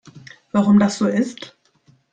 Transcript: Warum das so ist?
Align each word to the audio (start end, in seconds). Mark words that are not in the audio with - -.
Warum 0.51 0.79
das 0.79 0.97
so 0.97 1.07
ist? 1.07 1.55